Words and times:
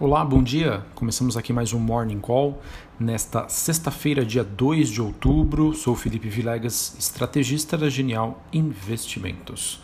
Olá, 0.00 0.24
bom 0.24 0.42
dia. 0.42 0.84
Começamos 0.96 1.36
aqui 1.36 1.52
mais 1.52 1.72
um 1.72 1.78
Morning 1.78 2.18
Call 2.18 2.60
nesta 2.98 3.48
sexta-feira, 3.48 4.26
dia 4.26 4.42
2 4.42 4.88
de 4.88 5.00
outubro. 5.00 5.72
Sou 5.72 5.94
Felipe 5.94 6.28
Vilegas, 6.28 6.96
estrategista 6.98 7.78
da 7.78 7.88
Genial 7.88 8.42
Investimentos. 8.52 9.80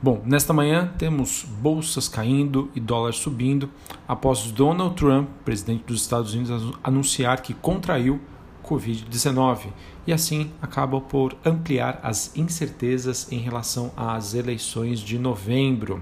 Bom, 0.00 0.22
nesta 0.24 0.52
manhã 0.52 0.94
temos 0.96 1.44
bolsas 1.60 2.06
caindo 2.06 2.70
e 2.72 2.78
dólar 2.78 3.14
subindo 3.14 3.68
após 4.06 4.52
Donald 4.52 4.94
Trump, 4.94 5.28
presidente 5.44 5.82
dos 5.82 6.02
Estados 6.02 6.34
Unidos, 6.34 6.78
anunciar 6.84 7.42
que 7.42 7.52
contraiu 7.52 8.20
Covid-19 8.64 9.72
e 10.06 10.12
assim 10.12 10.52
acaba 10.62 11.00
por 11.00 11.34
ampliar 11.44 11.98
as 12.04 12.36
incertezas 12.36 13.26
em 13.32 13.40
relação 13.40 13.90
às 13.96 14.34
eleições 14.34 15.00
de 15.00 15.18
novembro. 15.18 16.00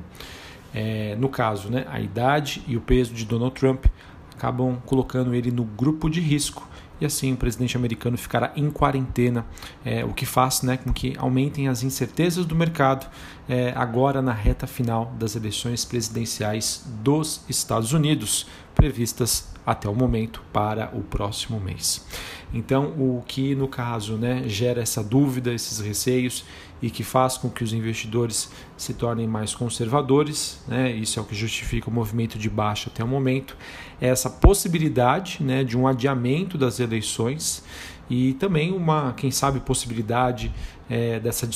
É, 0.78 1.16
no 1.16 1.30
caso, 1.30 1.70
né, 1.70 1.86
a 1.88 1.98
idade 1.98 2.62
e 2.68 2.76
o 2.76 2.82
peso 2.82 3.14
de 3.14 3.24
Donald 3.24 3.54
Trump 3.54 3.86
acabam 4.34 4.76
colocando 4.84 5.34
ele 5.34 5.50
no 5.50 5.64
grupo 5.64 6.10
de 6.10 6.20
risco. 6.20 6.68
E 7.00 7.06
assim 7.06 7.32
o 7.32 7.36
presidente 7.36 7.78
americano 7.78 8.16
ficará 8.18 8.52
em 8.54 8.70
quarentena, 8.70 9.46
é, 9.84 10.04
o 10.04 10.12
que 10.12 10.26
faz 10.26 10.60
né, 10.60 10.76
com 10.76 10.92
que 10.92 11.14
aumentem 11.18 11.68
as 11.68 11.82
incertezas 11.82 12.44
do 12.44 12.54
mercado 12.54 13.06
é, 13.48 13.72
agora 13.74 14.20
na 14.20 14.32
reta 14.32 14.66
final 14.66 15.14
das 15.18 15.34
eleições 15.34 15.84
presidenciais 15.84 16.84
dos 17.02 17.42
Estados 17.48 17.94
Unidos, 17.94 18.46
previstas 18.76 19.48
até 19.64 19.88
o 19.88 19.94
momento 19.94 20.40
para 20.52 20.90
o 20.94 21.02
próximo 21.02 21.58
mês. 21.58 22.06
Então, 22.54 22.94
o 22.96 23.24
que 23.26 23.56
no 23.56 23.66
caso 23.66 24.16
né, 24.16 24.44
gera 24.46 24.80
essa 24.80 25.02
dúvida, 25.02 25.52
esses 25.52 25.80
receios 25.80 26.44
e 26.80 26.88
que 26.88 27.02
faz 27.02 27.36
com 27.36 27.50
que 27.50 27.64
os 27.64 27.72
investidores 27.72 28.48
se 28.76 28.94
tornem 28.94 29.26
mais 29.26 29.54
conservadores, 29.54 30.62
né, 30.68 30.92
isso 30.92 31.18
é 31.18 31.22
o 31.22 31.24
que 31.24 31.34
justifica 31.34 31.90
o 31.90 31.92
movimento 31.92 32.38
de 32.38 32.48
baixa 32.48 32.88
até 32.88 33.02
o 33.02 33.08
momento, 33.08 33.56
é 34.00 34.08
essa 34.08 34.30
possibilidade 34.30 35.42
né, 35.42 35.64
de 35.64 35.76
um 35.76 35.88
adiamento 35.88 36.56
das 36.56 36.78
eleições 36.78 37.64
e 38.08 38.34
também 38.34 38.72
uma, 38.72 39.14
quem 39.14 39.32
sabe, 39.32 39.58
possibilidade 39.58 40.52
é, 40.88 41.18
dessa 41.18 41.48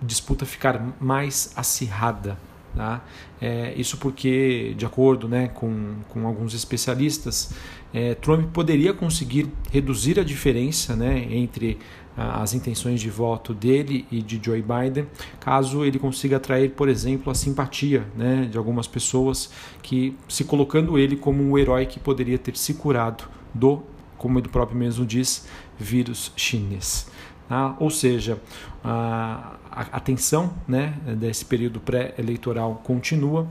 disputa 0.00 0.46
ficar 0.46 0.94
mais 1.00 1.52
acirrada. 1.56 2.38
Tá? 2.76 3.02
É, 3.40 3.72
isso 3.74 3.96
porque, 3.96 4.74
de 4.76 4.84
acordo 4.84 5.26
né, 5.26 5.48
com, 5.48 5.94
com 6.10 6.26
alguns 6.26 6.52
especialistas, 6.52 7.54
é, 7.92 8.14
Trump 8.14 8.52
poderia 8.52 8.92
conseguir 8.92 9.48
reduzir 9.72 10.20
a 10.20 10.22
diferença 10.22 10.94
né, 10.94 11.26
entre 11.30 11.78
as 12.16 12.54
intenções 12.54 13.00
de 13.00 13.10
voto 13.10 13.52
dele 13.52 14.06
e 14.10 14.22
de 14.22 14.40
Joe 14.42 14.62
Biden, 14.62 15.06
caso 15.38 15.84
ele 15.84 15.98
consiga 15.98 16.38
atrair, 16.38 16.70
por 16.70 16.88
exemplo, 16.88 17.30
a 17.30 17.34
simpatia 17.34 18.06
né, 18.16 18.48
de 18.50 18.56
algumas 18.56 18.86
pessoas 18.86 19.50
que 19.82 20.16
se 20.26 20.44
colocando 20.44 20.98
ele 20.98 21.16
como 21.16 21.42
um 21.42 21.58
herói 21.58 21.84
que 21.84 22.00
poderia 22.00 22.38
ter 22.38 22.56
se 22.56 22.74
curado 22.74 23.24
do, 23.52 23.82
como 24.16 24.38
ele 24.38 24.48
próprio 24.48 24.78
mesmo 24.78 25.04
diz, 25.04 25.46
vírus 25.78 26.32
chinês. 26.36 27.06
Ah, 27.50 27.76
ou 27.78 27.90
seja, 27.90 28.40
a, 28.82 29.56
a, 29.76 30.00
tensão 30.00 30.52
né, 30.66 30.94
desse 31.18 31.44
período 31.44 31.80
pré-eleitoral 31.80 32.80
continua, 32.82 33.46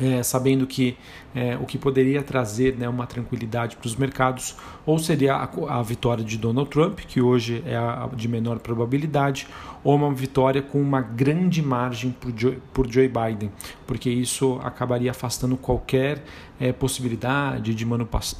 é, 0.00 0.22
sabendo 0.22 0.66
que 0.66 0.96
é, 1.34 1.56
o 1.56 1.66
que 1.66 1.76
poderia 1.76 2.22
trazer 2.22 2.76
né, 2.76 2.88
uma 2.88 3.06
tranquilidade 3.06 3.76
para 3.76 3.86
os 3.86 3.96
mercados 3.96 4.56
ou 4.86 4.98
seria 4.98 5.34
a, 5.34 5.78
a, 5.78 5.82
vitória 5.82 6.22
de 6.22 6.38
Donald 6.38 6.70
Trump, 6.70 7.00
que 7.00 7.20
hoje 7.20 7.62
é 7.66 7.76
a, 7.76 8.08
de 8.14 8.28
menor 8.28 8.58
probabilidade, 8.60 9.46
ou 9.82 9.96
uma 9.96 10.12
vitória 10.12 10.62
com 10.62 10.80
uma 10.80 11.00
grande 11.00 11.62
margem 11.62 12.10
por 12.12 12.32
Joe, 12.36 12.58
por 12.72 12.90
Joe 12.90 13.08
Biden, 13.08 13.50
porque 13.86 14.08
isso 14.10 14.60
acabaria 14.62 15.10
afastando 15.10 15.56
qualquer 15.56 16.22
é, 16.60 16.72
possibilidade 16.72 17.74
de, 17.74 17.84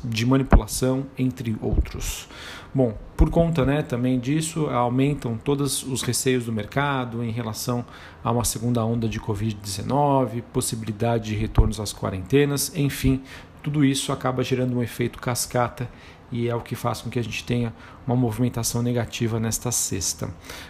de 0.05 0.27
manipulação, 0.27 1.07
entre 1.19 1.57
outros. 1.61 2.29
Bom, 2.75 2.95
por 3.17 3.31
conta 3.31 3.65
né, 3.65 3.83
também 3.83 4.21
disso, 4.21 4.67
aumentam 4.67 5.37
todos 5.37 5.83
os 5.83 6.03
receios 6.03 6.45
do 6.45 6.53
mercado 6.53 7.25
em 7.25 7.31
relação 7.31 7.85
a 8.23 8.31
uma 8.31 8.45
segunda 8.45 8.85
onda 8.85 9.09
de 9.09 9.19
Covid-19, 9.19 10.43
possibilidade 10.53 11.31
de 11.31 11.35
retornos 11.35 11.81
às 11.81 11.93
quarentenas, 11.93 12.71
enfim, 12.77 13.23
tudo 13.63 13.85
isso 13.85 14.13
acaba 14.13 14.45
gerando 14.45 14.77
um 14.77 14.83
efeito 14.83 15.19
cascata 15.19 15.89
e 16.31 16.49
é 16.49 16.55
o 16.55 16.61
que 16.61 16.75
faz 16.75 17.01
com 17.01 17.11
que 17.11 17.19
a 17.19 17.23
gente 17.23 17.43
tenha 17.43 17.73
uma 18.07 18.15
movimentação 18.15 18.83
negativa 18.83 19.41
nesta 19.41 19.73
sexta. 19.73 20.29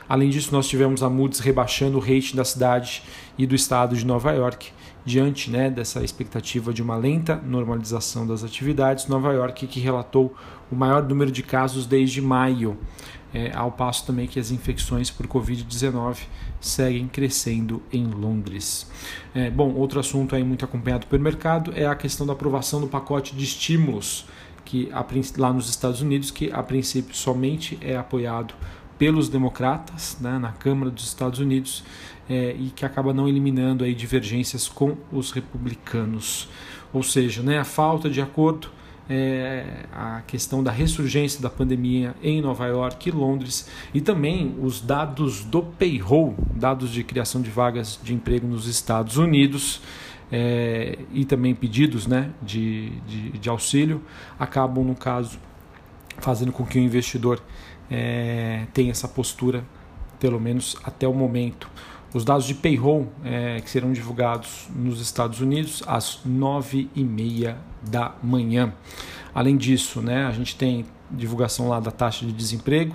Além 0.08 0.30
disso, 0.30 0.52
nós 0.52 0.68
tivemos 0.68 1.02
a 1.02 1.10
Moody's 1.10 1.40
rebaixando 1.40 1.98
o 1.98 2.00
rating 2.00 2.36
da 2.36 2.44
cidade 2.44 3.02
e 3.36 3.46
do 3.46 3.54
estado 3.54 3.96
de 3.96 4.06
Nova 4.06 4.32
York, 4.32 4.70
diante 5.04 5.50
né, 5.50 5.70
dessa 5.70 6.02
expectativa 6.04 6.72
de 6.72 6.82
uma 6.82 6.96
lenta 6.96 7.36
normalização 7.36 8.26
das 8.26 8.44
atividades. 8.44 9.06
Nova 9.06 9.32
York 9.32 9.66
que 9.66 9.80
relatou 9.80 10.34
o 10.70 10.76
maior 10.76 11.02
número 11.02 11.30
de 11.30 11.42
casos 11.42 11.86
desde 11.86 12.20
maio, 12.20 12.78
é, 13.32 13.52
ao 13.54 13.70
passo 13.70 14.06
também 14.06 14.26
que 14.26 14.40
as 14.40 14.50
infecções 14.50 15.10
por 15.10 15.26
Covid-19 15.26 16.18
seguem 16.60 17.06
crescendo 17.06 17.82
em 17.92 18.06
Londres. 18.06 18.90
É, 19.34 19.50
bom, 19.50 19.72
outro 19.74 20.00
assunto 20.00 20.34
aí 20.34 20.42
muito 20.42 20.64
acompanhado 20.64 21.06
pelo 21.06 21.22
mercado 21.22 21.72
é 21.74 21.86
a 21.86 21.94
questão 21.94 22.26
da 22.26 22.32
aprovação 22.32 22.80
do 22.80 22.86
pacote 22.86 23.36
de 23.36 23.44
estímulos 23.44 24.26
que 24.64 24.90
lá 25.38 25.50
nos 25.50 25.70
Estados 25.70 26.02
Unidos, 26.02 26.30
que 26.30 26.50
a 26.52 26.62
princípio 26.62 27.16
somente 27.16 27.78
é 27.80 27.96
apoiado 27.96 28.54
pelos 28.98 29.28
democratas 29.28 30.18
né, 30.20 30.38
na 30.38 30.52
Câmara 30.52 30.90
dos 30.90 31.04
Estados 31.04 31.38
Unidos 31.38 31.82
é, 32.28 32.54
e 32.58 32.70
que 32.70 32.84
acaba 32.84 33.14
não 33.14 33.26
eliminando 33.26 33.82
aí 33.82 33.94
divergências 33.94 34.68
com 34.68 34.96
os 35.10 35.30
republicanos. 35.30 36.50
Ou 36.92 37.02
seja, 37.02 37.42
né, 37.42 37.58
a 37.58 37.64
falta 37.64 38.10
de 38.10 38.20
acordo 38.20 38.70
é, 39.08 39.86
a 39.92 40.20
questão 40.26 40.62
da 40.62 40.70
ressurgência 40.70 41.40
da 41.40 41.48
pandemia 41.48 42.14
em 42.22 42.42
Nova 42.42 42.66
York 42.66 43.08
e 43.08 43.12
Londres 43.12 43.68
e 43.94 44.00
também 44.00 44.54
os 44.60 44.80
dados 44.80 45.44
do 45.44 45.62
payroll, 45.62 46.34
dados 46.54 46.90
de 46.90 47.02
criação 47.02 47.40
de 47.40 47.50
vagas 47.50 47.98
de 48.02 48.12
emprego 48.12 48.46
nos 48.46 48.66
Estados 48.66 49.16
Unidos, 49.16 49.80
é, 50.30 50.98
e 51.12 51.24
também 51.24 51.54
pedidos 51.54 52.06
né, 52.06 52.30
de, 52.42 52.90
de, 53.06 53.30
de, 53.30 53.48
auxílio 53.48 54.02
acabam, 54.38 54.84
no 54.84 54.94
caso, 54.94 55.38
fazendo 56.18 56.52
com 56.52 56.66
que 56.66 56.78
o 56.78 56.82
investidor 56.82 57.42
é, 57.90 58.66
tenha 58.74 58.90
essa 58.90 59.08
postura, 59.08 59.64
pelo 60.20 60.38
menos 60.38 60.76
até 60.84 61.08
o 61.08 61.14
momento. 61.14 61.70
Os 62.12 62.24
dados 62.24 62.46
de 62.46 62.54
payroll 62.54 63.12
é, 63.22 63.60
que 63.60 63.68
serão 63.68 63.92
divulgados 63.92 64.66
nos 64.74 65.00
Estados 65.00 65.40
Unidos 65.40 65.82
às 65.86 66.20
nove 66.24 66.88
e 66.94 67.04
meia 67.04 67.58
da 67.82 68.14
manhã. 68.22 68.72
Além 69.34 69.56
disso, 69.56 70.00
né, 70.00 70.24
a 70.24 70.32
gente 70.32 70.56
tem 70.56 70.86
divulgação 71.10 71.68
lá 71.68 71.80
da 71.80 71.90
taxa 71.90 72.24
de 72.24 72.32
desemprego, 72.32 72.94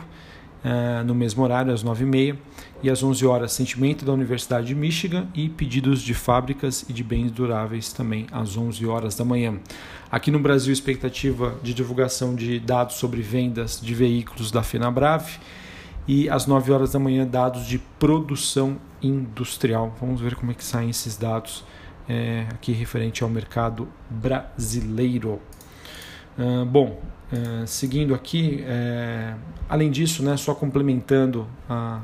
uh, 0.64 1.04
no 1.06 1.14
mesmo 1.14 1.44
horário, 1.44 1.72
às 1.72 1.84
9h30, 1.84 2.38
e 2.82 2.90
às 2.90 3.02
11 3.02 3.26
horas 3.26 3.54
sentimento 3.54 4.04
da 4.04 4.12
Universidade 4.12 4.68
de 4.68 4.76
Michigan 4.76 5.28
e 5.34 5.48
pedidos 5.48 6.02
de 6.02 6.14
fábricas 6.14 6.84
e 6.90 6.94
de 6.94 7.04
bens 7.04 7.32
duráveis 7.32 7.94
também 7.94 8.28
às 8.32 8.58
11 8.58 8.86
horas 8.86 9.16
da 9.16 9.24
manhã. 9.24 9.58
Aqui 10.12 10.30
no 10.30 10.40
Brasil, 10.40 10.74
expectativa 10.74 11.56
de 11.64 11.74
divulgação 11.74 12.36
de 12.36 12.60
dados 12.60 12.98
sobre 12.98 13.22
vendas 13.22 13.80
de 13.82 13.94
veículos 13.94 14.52
da 14.52 14.62
FenaBrave 14.64 15.40
e 16.08 16.30
às 16.30 16.46
9 16.46 16.72
horas 16.72 16.92
da 16.92 17.00
manhã 17.00 17.26
dados 17.26 17.66
de 17.66 17.80
produção 18.00 18.78
industrial. 19.02 19.96
Vamos 20.00 20.22
ver 20.22 20.36
como 20.36 20.52
é 20.52 20.54
que 20.54 20.64
saem 20.64 20.90
esses 20.90 21.18
dados 21.18 21.64
é, 22.08 22.46
aqui 22.50 22.72
referente 22.72 23.24
ao 23.24 23.30
mercado 23.30 23.88
brasileiro. 24.10 25.42
Uh, 26.38 26.66
bom, 26.66 27.00
uh, 27.32 27.68
seguindo 27.68 28.14
aqui, 28.16 28.64
uh, 28.64 29.40
além 29.70 29.92
disso, 29.92 30.24
né, 30.24 30.36
só 30.36 30.56
complementando 30.56 31.48
a, 31.70 32.02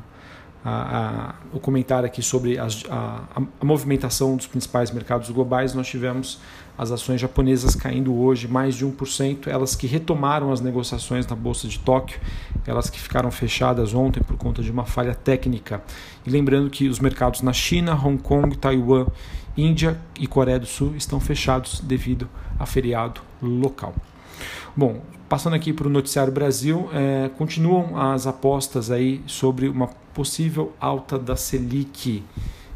a, 0.64 0.70
a, 0.72 1.36
o 1.52 1.60
comentário 1.60 2.06
aqui 2.06 2.22
sobre 2.22 2.60
as, 2.60 2.84
a, 2.90 3.42
movimentação 3.64 4.36
dos 4.36 4.46
principais 4.46 4.92
mercados 4.92 5.30
globais, 5.32 5.74
nós 5.74 5.88
tivemos 5.88 6.40
as 6.80 6.94
ações 6.94 7.20
japonesas 7.20 7.76
caindo 7.76 8.18
hoje 8.18 8.48
mais 8.48 8.74
de 8.74 8.86
1%, 8.86 9.48
elas 9.48 9.76
que 9.76 9.86
retomaram 9.86 10.50
as 10.50 10.62
negociações 10.62 11.28
na 11.28 11.36
Bolsa 11.36 11.68
de 11.68 11.78
Tóquio, 11.78 12.22
elas 12.66 12.90
que 12.90 12.98
ficaram 12.98 13.30
fechadas 13.30 13.94
ontem 13.94 14.24
por 14.24 14.38
conta 14.38 14.64
de 14.64 14.72
uma 14.72 14.86
falha 14.86 15.14
técnica. 15.14 15.84
E 16.26 16.30
lembrando 16.30 16.70
que 16.70 16.88
os 16.88 17.02
mercados 17.02 17.42
na 17.42 17.52
China, 17.52 17.94
Hong 17.94 18.18
Kong, 18.24 18.58
Taiwan, 18.58 19.08
Índia 19.58 20.00
e 20.18 20.26
Coreia 20.26 20.58
do 20.58 20.66
Sul 20.66 20.96
estão 20.96 21.20
fechados 21.20 21.82
devido 21.82 22.30
a 22.58 22.66
feriado 22.66 23.20
local. 23.42 23.94
Bom, 24.74 25.02
passando 25.28 25.56
aqui 25.56 25.74
para 25.74 25.86
o 25.86 25.90
Noticiário 25.90 26.32
Brasil, 26.32 26.90
é, 26.94 27.30
continuam 27.38 27.98
as 27.98 28.26
apostas 28.26 28.90
aí 28.90 29.22
sobre 29.28 29.68
uma 29.68 29.88
possível 30.14 30.72
alta 30.80 31.20
da 31.20 31.36
Selic, 31.36 32.24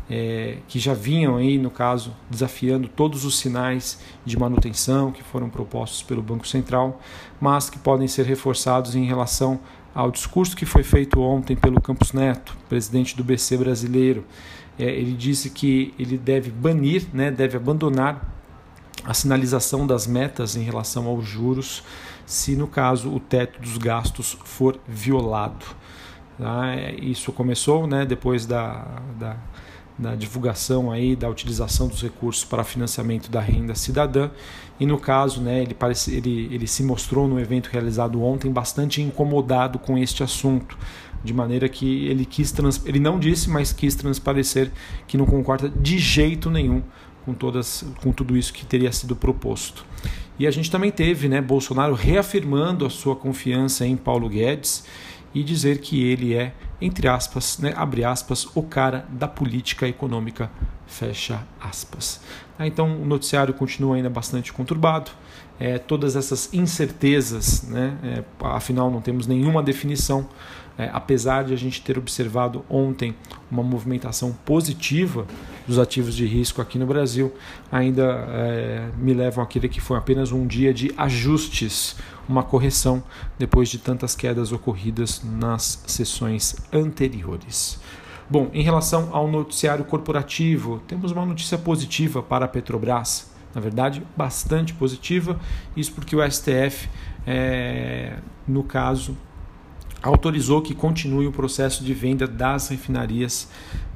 é, 0.10 0.58
que 0.68 0.80
já 0.80 0.94
vinham 0.94 1.38
aí, 1.38 1.58
no 1.58 1.70
caso, 1.70 2.14
desafiando 2.30 2.88
todos 2.88 3.26
os 3.26 3.40
sinais 3.40 4.00
de 4.26 4.38
manutenção 4.38 5.12
que 5.12 5.24
foram 5.24 5.50
propostos 5.50 6.04
pelo 6.04 6.22
Banco 6.22 6.48
Central, 6.48 7.00
mas 7.40 7.70
que 7.70 7.80
podem 7.80 8.08
ser 8.08 8.26
reforçados 8.26 8.96
em 8.96 9.06
relação 9.06 9.60
ao 9.94 10.12
discurso 10.12 10.56
que 10.56 10.66
foi 10.66 10.84
feito 10.84 11.22
ontem 11.22 11.56
pelo 11.56 11.80
Campos 11.80 12.14
Neto, 12.14 12.58
presidente 12.68 13.16
do 13.16 13.24
BC 13.24 13.58
brasileiro. 13.58 14.26
É, 14.78 14.86
ele 14.86 15.14
disse 15.14 15.50
que 15.50 15.94
ele 16.00 16.18
deve 16.18 16.50
banir, 16.50 17.06
né, 17.14 17.30
deve 17.30 17.58
abandonar 17.58 18.34
a 19.06 19.14
sinalização 19.14 19.86
das 19.86 20.08
metas 20.08 20.56
em 20.56 20.64
relação 20.64 21.08
aos 21.08 21.26
juros, 21.26 21.84
se 22.26 22.56
no 22.56 22.68
caso 22.68 23.14
o 23.14 23.20
teto 23.20 23.60
dos 23.62 23.78
gastos 23.78 24.38
for 24.44 24.80
violado. 24.88 25.66
Tá? 26.38 26.76
Isso 27.00 27.32
começou 27.32 27.86
né, 27.86 28.06
depois 28.06 28.46
da, 28.46 28.86
da, 29.20 29.38
da, 29.98 30.16
divulgação 30.16 30.92
aí 30.92 31.16
da 31.16 31.30
utilização 31.30 31.88
dos 31.88 32.02
recursos 32.02 32.44
para 32.44 32.64
financiamento 32.64 33.30
da 33.30 33.40
renda 33.40 33.76
cidadã 33.76 34.30
e 34.80 34.86
no 34.86 34.98
caso 34.98 35.42
né, 35.42 35.62
ele, 35.62 35.74
parece, 35.74 36.16
ele, 36.16 36.50
ele 36.52 36.68
se 36.68 36.84
mostrou 36.84 37.28
no 37.28 37.40
evento 37.40 37.68
realizado 37.68 38.22
ontem 38.24 38.52
bastante 38.52 39.02
incomodado 39.02 39.78
com 39.80 39.98
este 39.98 40.24
assunto 40.24 40.78
de 41.24 41.34
maneira 41.34 41.70
que 41.70 42.08
ele 42.08 42.26
quis 42.26 42.54
ele 42.86 43.00
não 43.00 43.18
disse, 43.18 43.50
mas 43.50 43.72
quis 43.72 43.96
transparecer 43.96 44.72
que 45.08 45.18
não 45.18 45.26
concorda 45.26 45.70
de 45.70 45.98
jeito 45.98 46.50
nenhum 46.50 46.82
com 47.26 47.34
todas 47.34 47.86
com 48.02 48.12
tudo 48.12 48.36
isso 48.36 48.52
que 48.52 48.66
teria 48.66 48.92
sido 48.92 49.16
proposto. 49.16 49.86
E 50.38 50.48
a 50.48 50.52
gente 50.52 50.70
também 50.70 50.92
teve, 50.92 51.30
né, 51.30 51.40
Bolsonaro 51.40 51.94
reafirmando 51.94 52.86
a 52.86 52.90
sua 52.90 53.16
confiança 53.16 53.86
em 53.86 53.96
Paulo 53.96 54.28
Guedes 54.28 54.84
e 55.34 55.44
dizer 55.44 55.80
que 55.80 56.04
ele 56.04 56.34
é, 56.34 56.54
entre 56.80 57.08
aspas, 57.08 57.58
né, 57.58 57.74
abre 57.76 58.04
aspas, 58.04 58.48
o 58.56 58.62
cara 58.62 59.06
da 59.10 59.28
política 59.28 59.88
econômica, 59.88 60.52
fecha 60.86 61.42
aspas. 61.60 62.22
Ah, 62.58 62.68
então 62.68 63.02
o 63.02 63.06
noticiário 63.06 63.54
continua 63.54 63.96
ainda 63.96 64.10
bastante 64.10 64.54
conturbado. 64.54 65.12
É, 65.60 65.78
todas 65.78 66.16
essas 66.16 66.54
incertezas, 66.54 67.64
né, 67.64 67.98
é, 68.04 68.24
afinal 68.42 68.92
não 68.92 69.02
temos 69.02 69.28
nenhuma 69.28 69.64
definição 69.64 70.28
é, 70.78 70.90
apesar 70.92 71.44
de 71.44 71.54
a 71.54 71.58
gente 71.58 71.82
ter 71.82 71.98
observado 71.98 72.66
ontem 72.70 73.16
uma 73.50 73.64
movimentação 73.64 74.36
positiva 74.46 75.26
dos 75.68 75.80
ativos 75.80 76.16
de 76.16 76.26
risco 76.26 76.62
aqui 76.62 76.78
no 76.78 76.86
Brasil, 76.86 77.34
ainda 77.72 78.04
é, 78.30 78.90
me 78.98 79.14
levam 79.14 79.46
crer 79.46 79.70
que 79.70 79.80
foi 79.80 79.98
apenas 79.98 80.32
um 80.32 80.46
dia 80.46 80.74
de 80.74 80.94
ajustes, 80.98 81.96
uma 82.28 82.44
correção 82.44 83.04
depois 83.38 83.70
de 83.70 83.78
tantas 83.78 84.16
quedas 84.16 84.52
ocorridas 84.52 85.22
nas 85.24 85.84
sessões 85.88 86.56
anteriores. 86.72 87.80
Bom, 88.30 88.50
em 88.54 88.64
relação 88.64 89.10
ao 89.12 89.28
noticiário 89.28 89.84
corporativo, 89.86 90.82
temos 90.88 91.12
uma 91.12 91.26
notícia 91.26 91.58
positiva 91.58 92.24
para 92.24 92.46
a 92.46 92.48
Petrobras. 92.48 93.32
Na 93.54 93.62
verdade, 93.62 94.02
bastante 94.18 94.74
positiva. 94.74 95.40
Isso 95.78 95.92
porque 95.92 96.16
o 96.16 96.32
STF, 96.32 96.90
é, 97.28 98.18
no 98.48 98.64
caso, 98.64 99.16
autorizou 100.02 100.62
que 100.62 100.74
continue 100.74 101.28
o 101.28 101.32
processo 101.32 101.84
de 101.84 101.94
venda 101.94 102.28
das 102.28 102.68
refinarias 102.70 103.50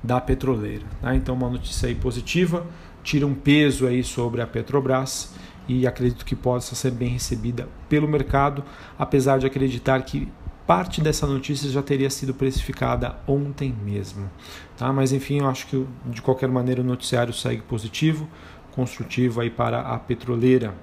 da 0.07 0.21
petroleira. 0.21 0.85
Tá? 1.01 1.13
Então, 1.13 1.35
uma 1.35 1.49
notícia 1.49 1.89
aí 1.89 1.93
positiva, 1.93 2.65
tira 3.03 3.27
um 3.27 3.35
peso 3.35 3.85
aí 3.85 4.03
sobre 4.03 4.41
a 4.41 4.47
Petrobras 4.47 5.33
e 5.67 5.85
acredito 5.85 6.23
que 6.23 6.35
possa 6.35 6.73
ser 6.75 6.91
bem 6.91 7.09
recebida 7.09 7.67
pelo 7.89 8.07
mercado, 8.07 8.63
apesar 8.97 9.37
de 9.37 9.45
acreditar 9.45 10.01
que 10.03 10.31
parte 10.65 11.01
dessa 11.01 11.27
notícia 11.27 11.69
já 11.69 11.81
teria 11.81 12.09
sido 12.09 12.33
precificada 12.33 13.17
ontem 13.27 13.75
mesmo. 13.83 14.29
Tá? 14.77 14.91
Mas 14.93 15.11
enfim, 15.11 15.39
eu 15.39 15.47
acho 15.47 15.67
que 15.67 15.85
de 16.05 16.21
qualquer 16.21 16.47
maneira 16.47 16.81
o 16.81 16.85
noticiário 16.85 17.33
segue 17.33 17.61
positivo, 17.61 18.29
construtivo 18.71 19.41
aí 19.41 19.49
para 19.49 19.81
a 19.81 19.99
petroleira. 19.99 20.73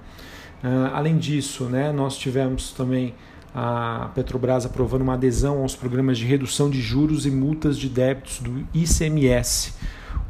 Uh, 0.62 0.94
além 0.94 1.16
disso, 1.16 1.64
né, 1.64 1.92
nós 1.92 2.16
tivemos 2.16 2.72
também 2.72 3.14
a 3.54 4.10
Petrobras 4.14 4.66
aprovando 4.66 5.02
uma 5.02 5.14
adesão 5.14 5.62
aos 5.62 5.76
programas 5.76 6.18
de 6.18 6.26
redução 6.26 6.68
de 6.68 6.80
juros 6.80 7.24
e 7.24 7.30
multas 7.30 7.78
de 7.78 7.88
débitos 7.88 8.40
do 8.40 8.66
ICMS. 8.74 9.74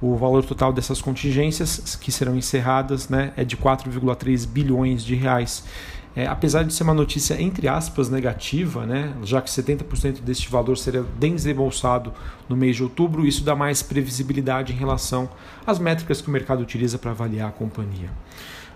O 0.00 0.16
valor 0.16 0.44
total 0.44 0.72
dessas 0.72 1.00
contingências 1.00 1.96
que 1.96 2.12
serão 2.12 2.36
encerradas 2.36 3.08
né, 3.08 3.32
é 3.36 3.44
de 3.44 3.56
4,3 3.56 4.46
bilhões 4.46 5.02
de 5.02 5.14
reais. 5.14 5.64
É, 6.16 6.26
apesar 6.26 6.62
de 6.62 6.72
ser 6.72 6.84
uma 6.84 6.94
notícia 6.94 7.40
entre 7.40 7.66
aspas 7.66 8.08
negativa, 8.08 8.86
né, 8.86 9.12
já 9.24 9.40
que 9.40 9.50
70% 9.50 10.20
deste 10.20 10.48
valor 10.48 10.76
será 10.76 11.02
desembolsado 11.18 12.12
no 12.48 12.56
mês 12.56 12.76
de 12.76 12.84
outubro, 12.84 13.26
isso 13.26 13.42
dá 13.42 13.56
mais 13.56 13.82
previsibilidade 13.82 14.72
em 14.72 14.76
relação 14.76 15.28
às 15.66 15.78
métricas 15.78 16.20
que 16.20 16.28
o 16.28 16.30
mercado 16.30 16.60
utiliza 16.60 16.98
para 16.98 17.10
avaliar 17.10 17.48
a 17.48 17.52
companhia. 17.52 18.10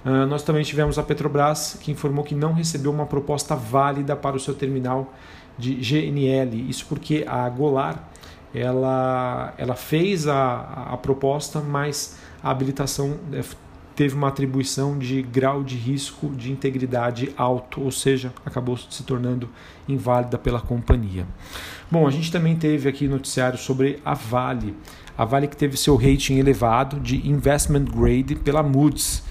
Uh, 0.04 0.26
nós 0.26 0.42
também 0.42 0.62
tivemos 0.62 0.98
a 0.98 1.02
Petrobras, 1.02 1.76
que 1.80 1.90
informou 1.90 2.24
que 2.24 2.34
não 2.34 2.52
recebeu 2.52 2.92
uma 2.92 3.06
proposta 3.06 3.54
válida 3.54 4.14
para 4.14 4.36
o 4.36 4.40
seu 4.40 4.54
terminal 4.54 5.12
de 5.58 5.74
GNL. 5.74 6.68
Isso 6.68 6.86
porque 6.86 7.24
a 7.26 7.48
Golar 7.48 8.08
ela, 8.54 9.54
ela 9.58 9.74
fez 9.74 10.26
a, 10.26 10.92
a 10.92 10.96
proposta, 10.96 11.60
mas 11.60 12.18
a 12.42 12.50
habilitação 12.50 13.18
eh, 13.32 13.42
teve 13.94 14.14
uma 14.14 14.28
atribuição 14.28 14.98
de 14.98 15.22
grau 15.22 15.62
de 15.62 15.76
risco 15.76 16.28
de 16.30 16.50
integridade 16.50 17.32
alto, 17.36 17.82
ou 17.82 17.90
seja, 17.90 18.32
acabou 18.46 18.76
se 18.76 19.02
tornando 19.02 19.50
inválida 19.88 20.38
pela 20.38 20.60
companhia. 20.60 21.26
Bom, 21.90 22.06
a 22.06 22.10
gente 22.10 22.30
também 22.30 22.56
teve 22.56 22.88
aqui 22.88 23.08
noticiário 23.08 23.58
sobre 23.58 24.00
a 24.04 24.14
Vale. 24.14 24.74
A 25.16 25.24
Vale 25.24 25.48
que 25.48 25.56
teve 25.56 25.76
seu 25.76 25.96
rating 25.96 26.38
elevado 26.38 27.00
de 27.00 27.28
investment 27.28 27.84
grade 27.84 28.36
pela 28.36 28.62
Moody's 28.62 29.22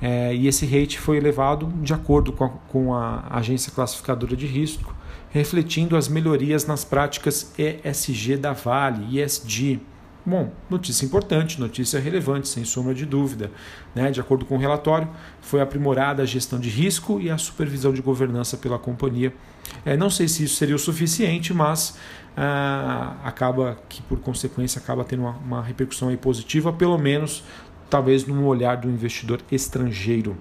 é, 0.00 0.34
e 0.34 0.46
esse 0.46 0.66
rate 0.66 0.98
foi 0.98 1.16
elevado 1.16 1.72
de 1.82 1.94
acordo 1.94 2.32
com 2.32 2.44
a, 2.44 2.48
com 2.68 2.94
a 2.94 3.24
agência 3.30 3.72
classificadora 3.72 4.36
de 4.36 4.46
risco, 4.46 4.94
refletindo 5.30 5.96
as 5.96 6.08
melhorias 6.08 6.66
nas 6.66 6.84
práticas 6.84 7.52
ESG 7.58 8.36
da 8.36 8.52
Vale, 8.52 9.20
ESG. 9.20 9.80
Bom, 10.24 10.50
notícia 10.68 11.04
importante, 11.04 11.60
notícia 11.60 12.00
relevante, 12.00 12.48
sem 12.48 12.64
sombra 12.64 12.92
de 12.92 13.06
dúvida. 13.06 13.50
Né? 13.94 14.10
De 14.10 14.20
acordo 14.20 14.44
com 14.44 14.56
o 14.56 14.58
relatório, 14.58 15.08
foi 15.40 15.60
aprimorada 15.60 16.22
a 16.22 16.26
gestão 16.26 16.58
de 16.58 16.68
risco 16.68 17.20
e 17.20 17.30
a 17.30 17.38
supervisão 17.38 17.92
de 17.92 18.02
governança 18.02 18.56
pela 18.56 18.78
companhia. 18.78 19.32
É, 19.84 19.96
não 19.96 20.10
sei 20.10 20.26
se 20.26 20.42
isso 20.42 20.56
seria 20.56 20.74
o 20.74 20.78
suficiente, 20.78 21.54
mas 21.54 21.96
ah, 22.36 23.14
acaba 23.24 23.78
que, 23.88 24.02
por 24.02 24.18
consequência, 24.18 24.80
acaba 24.80 25.04
tendo 25.04 25.22
uma, 25.22 25.36
uma 25.36 25.62
repercussão 25.62 26.14
positiva, 26.16 26.72
pelo 26.72 26.98
menos 26.98 27.44
talvez 27.88 28.26
no 28.26 28.46
olhar 28.46 28.76
do 28.76 28.90
investidor 28.90 29.40
estrangeiro. 29.50 30.36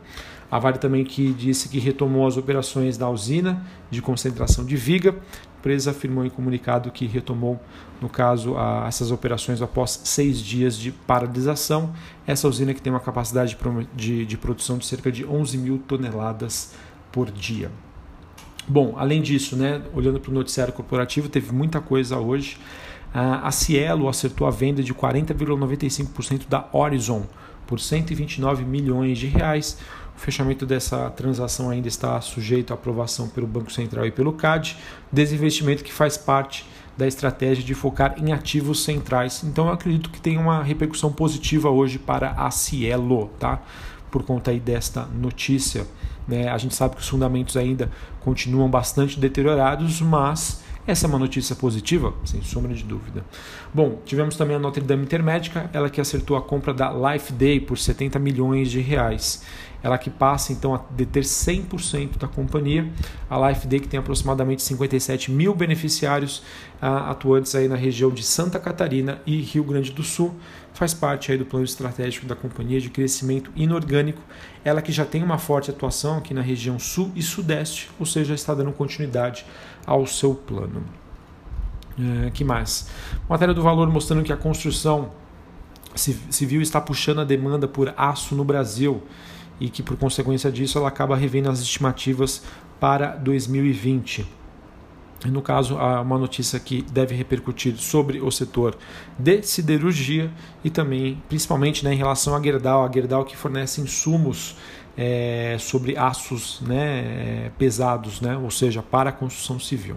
A 0.50 0.60
Vale 0.60 0.78
também 0.78 1.04
que 1.04 1.34
disse 1.34 1.68
que 1.68 1.80
retomou 1.80 2.28
as 2.28 2.38
operações 2.38 2.98
da 2.98 3.10
usina 3.10 3.62
de 3.90 4.02
concentração 4.02 4.64
de 4.64 4.76
viga. 4.76 5.12
A 5.12 5.60
empresa 5.60 5.92
afirmou 5.92 6.24
em 6.24 6.30
comunicado 6.30 6.92
que 6.92 7.06
retomou, 7.08 7.60
no 8.00 8.08
caso, 8.08 8.56
a, 8.56 8.86
essas 8.88 9.12
operações 9.12 9.62
após 9.62 10.02
seis 10.04 10.40
dias 10.40 10.78
de 10.78 10.92
paralisação. 10.92 11.94
Essa 12.28 12.48
usina 12.48 12.74
que 12.74 12.82
tem 12.82 12.94
uma 12.94 13.00
capacidade 13.00 13.58
de, 13.96 14.26
de 14.26 14.38
produção 14.38 14.78
de 14.78 14.86
cerca 14.86 15.12
de 15.12 15.26
11 15.26 15.58
mil 15.58 15.80
toneladas 15.80 16.74
por 17.12 17.32
dia. 17.32 17.72
Bom, 18.68 18.96
além 18.98 19.22
disso, 19.22 19.56
né, 19.56 19.82
olhando 19.94 20.20
para 20.20 20.32
o 20.32 20.34
noticiário 20.34 20.74
corporativo, 20.74 21.30
teve 21.30 21.52
muita 21.52 21.80
coisa 21.80 22.18
hoje. 22.18 22.58
A 23.18 23.50
Cielo 23.50 24.10
acertou 24.10 24.46
a 24.46 24.52
venda 24.52 24.84
de 24.84 24.94
40,95% 24.94 26.50
da 26.50 26.68
Horizon 26.74 27.26
por 27.66 27.80
129 27.80 28.66
milhões 28.66 29.18
de 29.18 29.28
reais. 29.28 29.78
O 30.14 30.20
fechamento 30.20 30.66
dessa 30.66 31.10
transação 31.12 31.70
ainda 31.70 31.88
está 31.88 32.20
sujeito 32.20 32.72
à 32.72 32.74
aprovação 32.74 33.30
pelo 33.30 33.48
Banco 33.48 33.72
Central 33.72 34.06
e 34.06 34.12
pelo 34.12 34.34
CAD, 34.34 34.76
desinvestimento 35.10 35.82
que 35.82 35.94
faz 35.94 36.18
parte 36.18 36.66
da 36.98 37.08
estratégia 37.08 37.64
de 37.64 37.74
focar 37.74 38.16
em 38.18 38.34
ativos 38.34 38.84
centrais. 38.84 39.46
Então 39.46 39.68
eu 39.68 39.72
acredito 39.72 40.10
que 40.10 40.20
tem 40.20 40.38
uma 40.38 40.62
repercussão 40.62 41.10
positiva 41.10 41.70
hoje 41.70 41.98
para 41.98 42.32
a 42.32 42.52
Cielo, 42.52 43.30
tá? 43.40 43.62
Por 44.12 44.24
conta 44.24 44.52
aí 44.52 44.60
desta 44.60 45.06
notícia. 45.06 45.88
Né? 46.28 46.50
A 46.50 46.58
gente 46.58 46.76
sabe 46.76 46.96
que 46.96 47.02
os 47.02 47.08
fundamentos 47.08 47.56
ainda 47.56 47.90
continuam 48.20 48.70
bastante 48.70 49.18
deteriorados, 49.18 50.02
mas 50.02 50.65
essa 50.88 51.08
é 51.08 51.10
uma 51.10 51.18
notícia 51.18 51.56
positiva, 51.56 52.14
sem 52.24 52.42
sombra 52.44 52.74
de 52.74 52.84
dúvida. 52.84 53.26
Bom, 53.74 54.02
tivemos 54.06 54.36
também 54.36 54.56
a 54.56 54.60
Notre 54.60 54.84
Dame 54.84 55.04
Intermédica, 55.04 55.68
ela 55.74 55.90
que 55.90 56.00
acertou 56.00 56.38
a 56.38 56.42
compra 56.42 56.74
da 56.74 56.92
Life 56.92 57.34
Day 57.34 57.60
por 57.60 57.78
70 57.78 58.20
milhões 58.20 58.70
de 58.70 58.80
reais. 58.82 59.44
Ela 59.82 59.98
que 59.98 60.10
passa 60.10 60.52
então 60.52 60.74
a 60.74 60.82
deter 60.92 61.24
100% 61.24 62.18
da 62.18 62.28
companhia. 62.28 62.88
A 63.30 63.50
Life 63.50 63.68
Day 63.68 63.80
que 63.80 63.88
tem 63.88 64.00
aproximadamente 64.00 64.64
57 64.64 65.32
mil 65.32 65.54
beneficiários 65.54 66.40
uh, 66.82 67.10
atuantes 67.10 67.54
aí 67.54 67.68
na 67.68 67.76
região 67.76 68.10
de 68.10 68.24
Santa 68.24 68.60
Catarina 68.60 69.22
e 69.26 69.42
Rio 69.42 69.64
Grande 69.64 69.92
do 69.92 70.02
Sul. 70.04 70.36
Faz 70.76 70.94
parte 70.94 71.32
aí 71.32 71.38
do 71.38 71.46
plano 71.46 71.64
estratégico 71.64 72.26
da 72.26 72.36
companhia 72.36 72.82
de 72.82 72.90
crescimento 72.90 73.50
inorgânico. 73.56 74.22
Ela 74.64 74.82
que 74.82 74.92
já 74.92 75.06
tem 75.06 75.24
uma 75.24 75.38
forte 75.38 75.72
atuação 75.72 76.18
aqui 76.18 76.34
na 76.34 76.42
região 76.42 76.78
sul 76.78 77.14
e 77.16 77.22
sudeste, 77.24 77.90
ou 77.98 78.06
seja, 78.06 78.34
está 78.34 78.54
dando 78.54 78.74
continuidade 78.74 79.46
ao 79.88 80.06
seu 80.06 80.36
plano. 80.36 80.84
É, 82.26 82.30
que 82.30 82.44
mais? 82.44 82.90
Matéria 83.30 83.54
do 83.54 83.64
valor 83.64 83.90
mostrando 83.90 84.22
que 84.22 84.34
a 84.34 84.38
construção 84.38 85.14
civil 85.96 86.62
está 86.62 86.82
puxando 86.82 87.22
a 87.22 87.24
demanda 87.24 87.70
por 87.70 87.94
aço 87.96 88.36
no 88.36 88.44
Brasil 88.44 89.02
e 89.62 89.70
que 89.70 89.82
por 89.82 89.96
consequência 89.96 90.52
disso 90.52 90.78
ela 90.78 90.90
acaba 90.90 91.16
revendo 91.16 91.50
as 91.50 91.62
estimativas 91.62 92.44
para 92.82 93.16
2020. 93.16 94.28
No 95.24 95.42
caso, 95.42 95.78
há 95.78 96.02
uma 96.02 96.18
notícia 96.18 96.60
que 96.60 96.82
deve 96.82 97.16
repercutir 97.16 97.78
sobre 97.78 98.20
o 98.20 98.30
setor 98.30 98.78
de 99.18 99.42
siderurgia 99.44 100.30
e 100.64 100.70
também, 100.70 101.22
principalmente, 101.30 101.84
né, 101.84 101.94
em 101.94 101.98
relação 101.98 102.36
à 102.36 102.42
Gerdau, 102.42 102.86
a 102.86 102.92
Gerdau 102.92 103.24
que 103.24 103.36
fornece 103.36 103.82
insumos 103.82 104.56
é, 104.98 105.58
sobre 105.60 105.98
aços 105.98 106.62
né, 106.62 107.52
pesados, 107.58 108.22
né, 108.22 108.38
ou 108.38 108.52
seja, 108.52 108.82
para 108.84 109.10
a 109.10 109.14
construção 109.14 109.60
civil. 109.60 109.96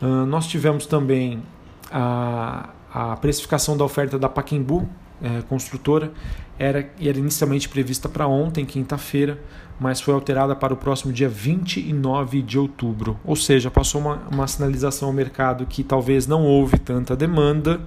Uh, 0.00 0.24
nós 0.26 0.46
tivemos 0.46 0.86
também 0.86 1.42
a, 1.90 2.70
a 2.92 3.16
precificação 3.16 3.76
da 3.76 3.84
oferta 3.84 4.18
da 4.18 4.28
Paquembu, 4.28 4.88
é, 5.22 5.42
construtora, 5.42 6.12
era, 6.58 6.90
era 7.00 7.18
inicialmente 7.18 7.68
prevista 7.68 8.08
para 8.08 8.26
ontem, 8.26 8.64
quinta-feira, 8.64 9.38
mas 9.78 10.00
foi 10.00 10.12
alterada 10.12 10.56
para 10.56 10.74
o 10.74 10.76
próximo 10.76 11.12
dia 11.12 11.28
29 11.28 12.42
de 12.42 12.58
outubro. 12.58 13.18
Ou 13.24 13.36
seja, 13.36 13.70
passou 13.70 14.00
uma, 14.00 14.22
uma 14.30 14.46
sinalização 14.46 15.08
ao 15.08 15.14
mercado 15.14 15.66
que 15.66 15.84
talvez 15.84 16.26
não 16.26 16.44
houve 16.44 16.78
tanta 16.78 17.14
demanda, 17.14 17.80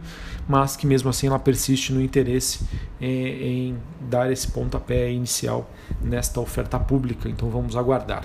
mas 0.47 0.75
que 0.75 0.87
mesmo 0.87 1.09
assim 1.09 1.27
ela 1.27 1.39
persiste 1.39 1.91
no 1.91 2.01
interesse 2.01 2.65
em, 2.99 3.25
é, 3.25 3.47
em 3.47 3.77
dar 4.09 4.31
esse 4.31 4.47
pontapé 4.47 5.11
inicial 5.11 5.69
nesta 6.01 6.39
oferta 6.39 6.79
pública. 6.79 7.27
Então 7.27 7.49
vamos 7.49 7.75
aguardar. 7.75 8.23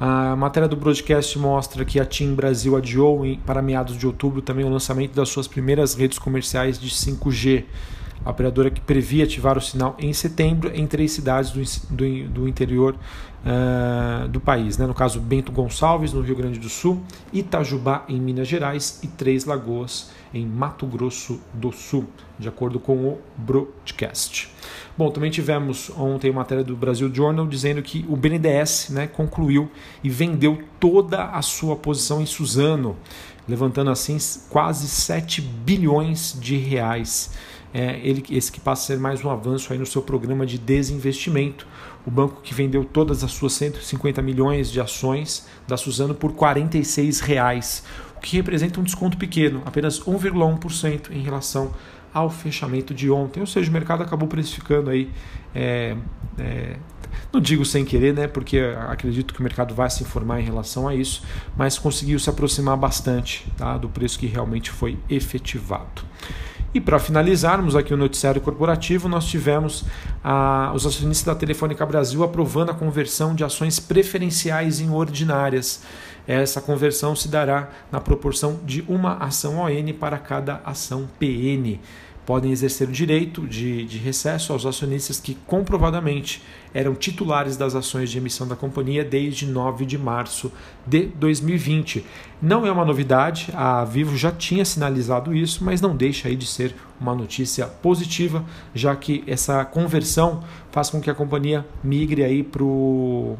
A 0.00 0.36
matéria 0.36 0.68
do 0.68 0.76
broadcast 0.76 1.36
mostra 1.38 1.84
que 1.84 1.98
a 1.98 2.04
TIM 2.04 2.34
Brasil 2.34 2.76
adiou 2.76 3.22
para 3.44 3.60
meados 3.60 3.96
de 3.96 4.06
outubro 4.06 4.40
também 4.40 4.64
o 4.64 4.68
lançamento 4.68 5.12
das 5.12 5.28
suas 5.28 5.48
primeiras 5.48 5.94
redes 5.94 6.20
comerciais 6.20 6.78
de 6.78 6.88
5G 6.88 7.64
a 8.24 8.30
operadora 8.30 8.70
que 8.70 8.80
previa 8.80 9.24
ativar 9.24 9.56
o 9.56 9.60
sinal 9.60 9.96
em 9.98 10.12
setembro 10.12 10.70
em 10.74 10.86
três 10.86 11.12
cidades 11.12 11.50
do, 11.50 11.96
do, 11.96 12.28
do 12.28 12.48
interior 12.48 12.94
uh, 13.44 14.28
do 14.28 14.40
país. 14.40 14.78
Né? 14.78 14.86
No 14.86 14.94
caso, 14.94 15.20
Bento 15.20 15.52
Gonçalves, 15.52 16.12
no 16.12 16.20
Rio 16.20 16.36
Grande 16.36 16.58
do 16.58 16.68
Sul, 16.68 17.00
Itajubá, 17.32 18.04
em 18.08 18.20
Minas 18.20 18.48
Gerais, 18.48 19.00
e 19.02 19.06
Três 19.06 19.44
Lagoas, 19.44 20.10
em 20.32 20.46
Mato 20.46 20.86
Grosso 20.86 21.40
do 21.52 21.72
Sul, 21.72 22.06
de 22.38 22.48
acordo 22.48 22.78
com 22.78 22.96
o 22.96 23.18
broadcast. 23.36 24.50
Bom, 24.96 25.10
também 25.10 25.30
tivemos 25.30 25.90
ontem 25.96 26.32
matéria 26.32 26.64
do 26.64 26.76
Brasil 26.76 27.12
Journal 27.14 27.46
dizendo 27.46 27.80
que 27.82 28.04
o 28.08 28.16
BNDES 28.16 28.88
né, 28.90 29.06
concluiu 29.06 29.70
e 30.02 30.10
vendeu 30.10 30.58
toda 30.80 31.26
a 31.26 31.40
sua 31.40 31.76
posição 31.76 32.20
em 32.20 32.26
Suzano, 32.26 32.96
levantando 33.48 33.90
assim 33.90 34.16
quase 34.50 34.86
7 34.86 35.40
bilhões 35.40 36.36
de 36.38 36.56
reais 36.56 37.30
é, 37.72 38.00
ele, 38.02 38.24
esse 38.30 38.50
que 38.50 38.60
passa 38.60 38.82
a 38.82 38.96
ser 38.96 39.00
mais 39.00 39.24
um 39.24 39.30
avanço 39.30 39.72
aí 39.72 39.78
no 39.78 39.86
seu 39.86 40.00
programa 40.00 40.46
de 40.46 40.58
desinvestimento. 40.58 41.66
O 42.06 42.10
banco 42.10 42.40
que 42.40 42.54
vendeu 42.54 42.84
todas 42.84 43.22
as 43.22 43.32
suas 43.32 43.52
150 43.54 44.22
milhões 44.22 44.70
de 44.70 44.80
ações 44.80 45.46
da 45.66 45.76
Suzano 45.76 46.14
por 46.14 46.32
46 46.32 47.20
reais, 47.20 47.84
o 48.16 48.20
que 48.20 48.36
representa 48.36 48.80
um 48.80 48.82
desconto 48.82 49.18
pequeno, 49.18 49.62
apenas 49.66 50.00
1,1% 50.00 51.10
em 51.10 51.20
relação 51.20 51.74
ao 52.12 52.30
fechamento 52.30 52.94
de 52.94 53.10
ontem. 53.10 53.40
Ou 53.40 53.46
seja, 53.46 53.68
o 53.68 53.72
mercado 53.72 54.02
acabou 54.02 54.26
precificando 54.26 54.88
aí, 54.88 55.10
é, 55.54 55.94
é, 56.38 56.76
não 57.32 57.40
digo 57.40 57.64
sem 57.64 57.84
querer, 57.84 58.14
né, 58.14 58.26
porque 58.26 58.58
acredito 58.88 59.34
que 59.34 59.40
o 59.40 59.42
mercado 59.42 59.74
vai 59.74 59.88
se 59.90 60.02
informar 60.02 60.40
em 60.40 60.44
relação 60.44 60.88
a 60.88 60.94
isso, 60.94 61.22
mas 61.56 61.78
conseguiu 61.78 62.18
se 62.18 62.30
aproximar 62.30 62.76
bastante 62.76 63.46
tá, 63.56 63.76
do 63.76 63.88
preço 63.88 64.18
que 64.18 64.26
realmente 64.26 64.70
foi 64.70 64.98
efetivado. 65.08 66.02
E 66.74 66.80
para 66.80 66.98
finalizarmos 66.98 67.74
aqui 67.74 67.94
o 67.94 67.96
noticiário 67.96 68.40
corporativo, 68.40 69.08
nós 69.08 69.24
tivemos 69.26 69.84
ah, 70.22 70.70
os 70.74 70.84
acionistas 70.84 71.24
da 71.24 71.34
Telefônica 71.34 71.84
Brasil 71.86 72.22
aprovando 72.22 72.70
a 72.70 72.74
conversão 72.74 73.34
de 73.34 73.42
ações 73.42 73.80
preferenciais 73.80 74.78
em 74.78 74.90
ordinárias. 74.90 75.82
Essa 76.26 76.60
conversão 76.60 77.16
se 77.16 77.26
dará 77.28 77.70
na 77.90 78.00
proporção 78.00 78.60
de 78.64 78.84
uma 78.86 79.14
ação 79.14 79.60
ON 79.60 79.92
para 79.98 80.18
cada 80.18 80.60
ação 80.62 81.08
PN 81.18 81.78
podem 82.28 82.52
exercer 82.52 82.86
o 82.86 82.92
direito 82.92 83.46
de, 83.46 83.86
de 83.86 83.96
recesso 83.96 84.52
aos 84.52 84.66
acionistas 84.66 85.18
que 85.18 85.34
comprovadamente 85.46 86.42
eram 86.74 86.94
titulares 86.94 87.56
das 87.56 87.74
ações 87.74 88.10
de 88.10 88.18
emissão 88.18 88.46
da 88.46 88.54
companhia 88.54 89.02
desde 89.02 89.46
9 89.46 89.86
de 89.86 89.96
março 89.96 90.52
de 90.86 91.06
2020. 91.06 92.04
Não 92.42 92.66
é 92.66 92.70
uma 92.70 92.84
novidade, 92.84 93.48
a 93.54 93.82
Vivo 93.82 94.14
já 94.14 94.30
tinha 94.30 94.62
sinalizado 94.62 95.34
isso, 95.34 95.64
mas 95.64 95.80
não 95.80 95.96
deixa 95.96 96.28
aí 96.28 96.36
de 96.36 96.44
ser 96.44 96.74
uma 97.00 97.14
notícia 97.14 97.66
positiva, 97.66 98.44
já 98.74 98.94
que 98.94 99.24
essa 99.26 99.64
conversão 99.64 100.44
faz 100.70 100.90
com 100.90 101.00
que 101.00 101.08
a 101.08 101.14
companhia 101.14 101.64
migre 101.82 102.22
aí 102.22 102.42
para 102.42 102.62
o 102.62 103.38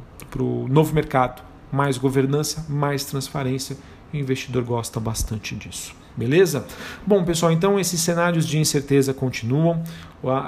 novo 0.66 0.94
mercado. 0.94 1.42
Mais 1.70 1.98
governança, 1.98 2.64
mais 2.70 3.04
transparência, 3.04 3.76
o 4.14 4.16
investidor 4.16 4.64
gosta 4.64 4.98
bastante 4.98 5.54
disso. 5.54 6.07
Beleza? 6.18 6.66
Bom, 7.06 7.24
pessoal, 7.24 7.52
então 7.52 7.78
esses 7.78 8.00
cenários 8.00 8.44
de 8.44 8.58
incerteza 8.58 9.14
continuam. 9.14 9.84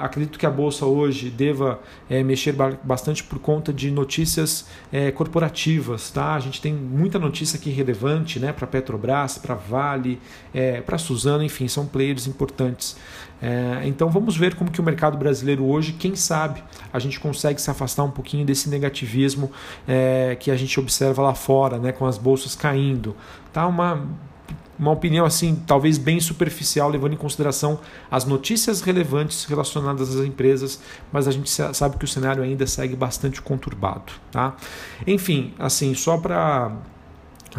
Acredito 0.01 0.37
que 0.37 0.45
a 0.45 0.49
bolsa 0.49 0.85
hoje 0.85 1.29
deva 1.29 1.79
é, 2.09 2.21
mexer 2.21 2.53
bastante 2.83 3.23
por 3.23 3.39
conta 3.39 3.71
de 3.71 3.89
notícias 3.89 4.67
é, 4.91 5.11
corporativas. 5.11 6.11
Tá? 6.11 6.35
A 6.35 6.39
gente 6.41 6.59
tem 6.59 6.73
muita 6.73 7.17
notícia 7.17 7.57
aqui 7.57 7.69
relevante 7.69 8.37
né, 8.37 8.51
para 8.51 8.67
Petrobras, 8.67 9.37
para 9.37 9.55
Vale, 9.55 10.19
é, 10.53 10.81
para 10.81 10.97
Suzano, 10.97 11.41
enfim, 11.41 11.69
são 11.69 11.85
players 11.85 12.27
importantes. 12.27 12.97
É, 13.41 13.83
então 13.85 14.09
vamos 14.09 14.35
ver 14.35 14.55
como 14.55 14.69
que 14.69 14.81
o 14.81 14.83
mercado 14.83 15.17
brasileiro 15.17 15.63
hoje, 15.65 15.93
quem 15.93 16.17
sabe, 16.17 16.61
a 16.91 16.99
gente 16.99 17.17
consegue 17.17 17.61
se 17.61 17.71
afastar 17.71 18.03
um 18.03 18.11
pouquinho 18.11 18.45
desse 18.45 18.69
negativismo 18.69 19.49
é, 19.87 20.35
que 20.37 20.51
a 20.51 20.57
gente 20.57 20.77
observa 20.81 21.21
lá 21.21 21.33
fora, 21.33 21.79
né, 21.79 21.93
com 21.93 22.05
as 22.05 22.17
bolsas 22.17 22.57
caindo. 22.57 23.15
Tá 23.53 23.65
uma 23.65 24.05
uma 24.81 24.91
opinião 24.91 25.27
assim, 25.27 25.61
talvez 25.67 25.99
bem 25.99 26.19
superficial, 26.19 26.89
levando 26.89 27.13
em 27.13 27.17
consideração 27.17 27.79
as 28.09 28.25
notícias 28.25 28.81
relevantes 28.81 29.45
relacionadas 29.45 30.15
às 30.15 30.25
empresas, 30.25 30.81
mas 31.11 31.27
a 31.27 31.31
gente 31.31 31.49
sabe 31.49 31.97
que 31.97 32.03
o 32.03 32.07
cenário 32.07 32.41
ainda 32.41 32.65
segue 32.65 32.95
bastante 32.95 33.39
conturbado, 33.43 34.11
tá? 34.31 34.55
Enfim, 35.05 35.53
assim, 35.59 35.93
só 35.93 36.17
para 36.17 36.75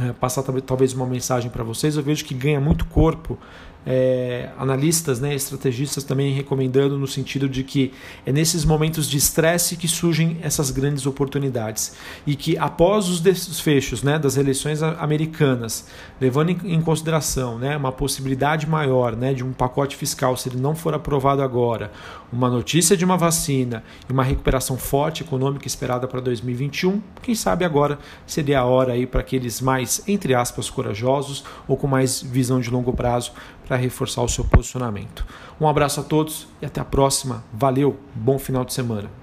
é, 0.00 0.12
passar 0.12 0.42
talvez 0.42 0.92
uma 0.94 1.06
mensagem 1.06 1.48
para 1.48 1.62
vocês, 1.62 1.96
eu 1.96 2.02
vejo 2.02 2.24
que 2.24 2.34
ganha 2.34 2.60
muito 2.60 2.84
corpo 2.86 3.38
é, 3.84 4.50
analistas, 4.58 5.20
né, 5.20 5.34
estrategistas 5.34 6.04
também 6.04 6.32
recomendando 6.32 6.98
no 6.98 7.06
sentido 7.06 7.48
de 7.48 7.64
que 7.64 7.92
é 8.24 8.32
nesses 8.32 8.64
momentos 8.64 9.08
de 9.08 9.16
estresse 9.16 9.76
que 9.76 9.88
surgem 9.88 10.38
essas 10.42 10.70
grandes 10.70 11.06
oportunidades. 11.06 11.94
E 12.26 12.36
que 12.36 12.56
após 12.56 13.08
os 13.08 13.20
desfechos 13.20 14.02
né, 14.02 14.18
das 14.18 14.36
eleições 14.36 14.82
americanas, 14.82 15.86
levando 16.20 16.50
em, 16.50 16.80
consideração 16.80 17.58
né, 17.58 17.76
uma 17.76 17.92
possibilidade 17.92 18.68
maior 18.68 19.16
né, 19.16 19.34
de 19.34 19.44
um 19.44 19.52
pacote 19.52 19.96
fiscal 19.96 20.36
se 20.36 20.48
ele 20.48 20.58
não 20.58 20.74
for 20.74 20.94
aprovado 20.94 21.42
agora, 21.42 21.92
uma 22.32 22.48
notícia 22.48 22.96
de 22.96 23.04
uma 23.04 23.16
vacina 23.16 23.84
e 24.08 24.12
uma 24.12 24.24
recuperação 24.24 24.76
forte 24.76 25.22
econômica 25.22 25.66
esperada 25.66 26.08
para 26.08 26.20
2021, 26.20 27.00
quem 27.20 27.34
sabe 27.34 27.64
agora 27.64 27.98
seria 28.26 28.60
a 28.60 28.64
hora 28.64 28.92
aí 28.94 29.06
para 29.06 29.20
aqueles 29.20 29.60
mais 29.60 30.02
entre 30.06 30.34
aspas 30.34 30.70
corajosos 30.70 31.44
ou 31.68 31.76
com 31.76 31.86
mais 31.86 32.22
visão 32.22 32.60
de 32.60 32.70
longo 32.70 32.92
prazo 32.92 33.32
para 33.66 33.76
reforçar 33.76 34.22
o 34.22 34.28
seu 34.28 34.44
posicionamento. 34.44 35.24
Um 35.60 35.68
abraço 35.68 36.00
a 36.00 36.02
todos 36.02 36.48
e 36.60 36.66
até 36.66 36.80
a 36.80 36.84
próxima. 36.84 37.44
Valeu, 37.52 37.98
bom 38.14 38.38
final 38.38 38.64
de 38.64 38.72
semana. 38.72 39.21